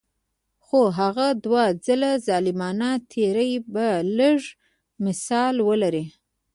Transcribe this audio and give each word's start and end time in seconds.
خو 0.65 0.79
هغه 0.99 1.27
دوه 1.45 1.63
ځله 1.85 2.11
ظالمانه 2.27 2.91
تیری 3.11 3.51
به 3.73 3.87
لږ 4.17 4.39
مثال 5.05 5.55
ولري. 5.69 6.05